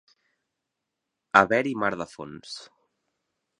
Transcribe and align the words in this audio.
Haver-hi 1.41 1.75
mar 1.83 1.93
de 2.01 2.09
fons. 2.17 2.59